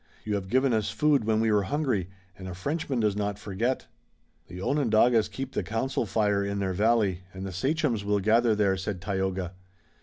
You 0.23 0.33
have 0.33 0.49
given 0.49 0.73
us 0.73 0.89
food 0.89 1.25
when 1.25 1.39
we 1.41 1.51
were 1.51 1.61
hungry, 1.61 2.09
and 2.35 2.47
a 2.47 2.55
Frenchman 2.55 2.99
does 2.99 3.15
not 3.15 3.37
forget." 3.37 3.85
"The 4.47 4.59
Onondagas 4.59 5.27
keep 5.29 5.51
the 5.51 5.61
council 5.61 6.07
fire 6.07 6.43
in 6.43 6.57
their 6.57 6.73
valley, 6.73 7.21
and 7.35 7.45
the 7.45 7.51
sachems 7.51 8.03
will 8.03 8.19
gather 8.19 8.55
there," 8.55 8.77
said 8.77 8.99
Tayoga. 8.99 9.53